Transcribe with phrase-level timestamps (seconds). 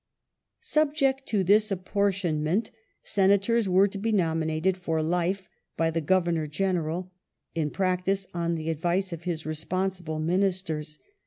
[0.61, 2.71] Subject to this apportionment.
[3.03, 7.11] Senators were to be nominated for life by the Governor General—
[7.61, 10.97] in practice on the advice of his responsible Ministers.